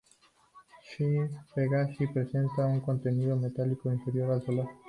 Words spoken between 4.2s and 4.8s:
al solar.